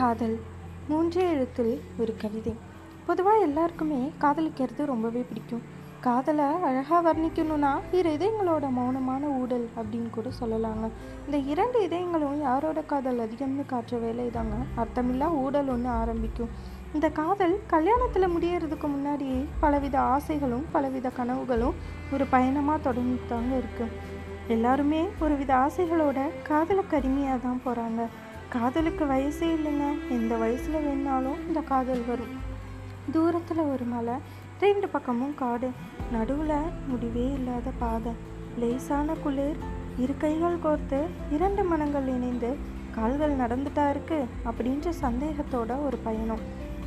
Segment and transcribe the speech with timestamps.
[0.00, 0.34] காதல்.
[0.88, 2.52] மூன்றே எழுத்தில் ஒரு கவிதை.
[3.06, 5.62] பொதுவாக எல்லாருக்குமே காதலிக்கிறது ரொம்பவே பிடிக்கும்.
[6.06, 10.86] காதலை அழகாக வர்ணிக்கணும்னா இரு இதயங்களோட மௌனமான ஊடல் அப்படின்னு கூட சொல்லலாங்க.
[11.26, 14.56] இந்த இரண்டு இதயங்களும் யாரோட காதல் அதிகம்னு காட்டுற வேலை தாங்க.
[14.84, 16.54] அர்த்தமில்லா ஊடல் ஒன்று ஆரம்பிக்கும்.
[16.94, 21.76] இந்த காதல் கல்யாணத்தில் முடியறதுக்கு முன்னாடியே பலவித ஆசைகளும் பலவித கனவுகளும்
[22.14, 23.94] ஒரு பயணமாக தொடர்ந்து தாங்க இருக்குது
[24.56, 28.02] எல்லாருமே ஒரு வித ஆசைகளோட காதலுக்கு அடிமையாக தான் போகிறாங்க
[28.54, 29.84] காதலுக்கு வயசே இல்லைங்க.
[30.16, 32.32] எந்த வயசில் வேணாலும் இந்த காதல் வரும்.
[33.14, 34.16] தூரத்தில் ஒரு மலை
[34.62, 35.68] ரெண்டு பக்கமும் காடு.
[36.14, 38.12] நடுவில் முடிவே இல்லாத பாதை.
[38.62, 39.60] லேசான குளிர்
[40.02, 41.00] இரு கைகள் கோர்த்து
[41.36, 42.50] இரண்டு மனங்கள் இணைந்து
[42.96, 44.18] கால்கள் நடந்துட்டா இருக்கு
[44.50, 46.42] அப்படின்ற சந்தேகத்தோட ஒரு பயணம்.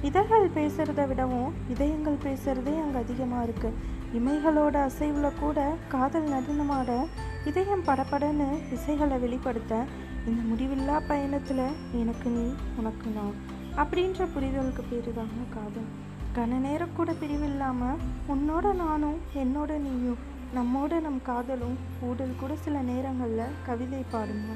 [0.09, 3.77] இதழ்கள் பேசுகிறத விடவும் இதயங்கள் பேசுறதே அங்கே அதிகமாக இருக்குது
[4.19, 5.59] இமைகளோட அசைவில் கூட
[5.93, 6.91] காதல் நடனமாட
[7.45, 9.85] இதயம் படபடன்னு இசைகளை வெளிப்படுத்த
[10.25, 13.35] இந்த முடிவில்லா பயணத்தில் எனக்கு நீ உனக்கு நான்
[13.75, 15.89] அப்படின்ற புரிதலுக்கு பேர் தாங்க காதல்.
[16.35, 20.21] கன நேரம் கூட பிரிவில்லாமல் உன்னோட நானும் என்னோட நீயும்
[20.55, 24.55] நம்மோட நம் காதலும் ஊடல் கூட சில நேரங்களில் கவிதை பாடுமா.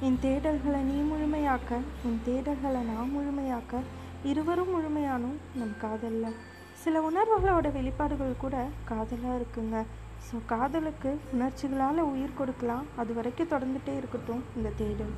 [0.00, 3.82] என் தேடல்களை நீ முழுமையாக்க என் தேடல்களை நான் முழுமையாக்க
[4.22, 6.36] இருவரும் முழுமையானும் நம் காதலில்.
[6.72, 9.84] சில உணர்வுகளோட வெளிப்பாடுகள் கூட காதலாக இருக்குங்க.
[10.26, 12.86] ஸோ காதலுக்கு உணர்ச்சிகளால் உயிர் கொடுக்கலாம்.
[12.96, 15.14] அது வரைக்கும் தொடர்ந்துகிட்டே இருக்கட்டும் இந்த தேடல்.